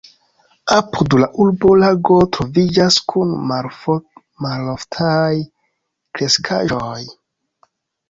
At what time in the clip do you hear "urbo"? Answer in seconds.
1.45-1.73